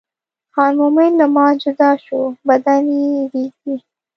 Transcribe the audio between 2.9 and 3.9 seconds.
مې رېږدي.